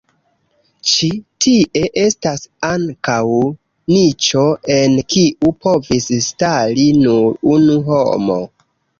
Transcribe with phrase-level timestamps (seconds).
[0.91, 1.07] Ĉi
[1.45, 3.25] tie estas ankaŭ
[3.95, 8.39] niĉo, en kiu povis stari nur unu homo.